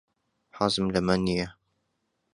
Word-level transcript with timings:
حەزم 0.57 0.87
لەمە 0.93 1.15
نییە. 1.25 1.47